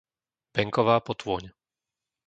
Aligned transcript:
Benková 0.55 0.95
Potôň 1.07 1.43